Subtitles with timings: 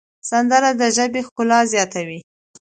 [0.29, 2.19] سندره د ژبې ښکلا زیاتوي